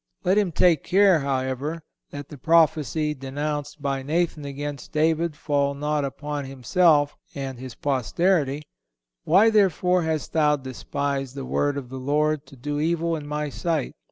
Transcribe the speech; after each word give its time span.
Let 0.23 0.35
him 0.39 0.51
take 0.51 0.83
care, 0.83 1.19
however, 1.19 1.83
that 2.09 2.29
the 2.29 2.37
prophecy 2.39 3.13
denounced 3.13 3.83
by 3.83 4.01
Nathan 4.01 4.45
against 4.45 4.91
David 4.91 5.35
fall 5.35 5.75
not 5.75 6.03
upon 6.03 6.45
himself 6.45 7.15
and 7.35 7.59
his 7.59 7.75
posterity: 7.75 8.63
"Why, 9.25 9.51
therefore, 9.51 10.01
hast 10.01 10.33
thou 10.33 10.55
despised 10.55 11.35
the 11.35 11.45
word 11.45 11.77
of 11.77 11.89
the 11.89 11.99
Lord, 11.99 12.47
to 12.47 12.55
do 12.55 12.79
evil 12.79 13.15
in 13.15 13.27
My 13.27 13.51
sight? 13.51 13.93